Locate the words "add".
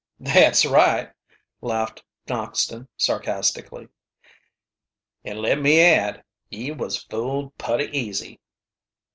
5.79-6.23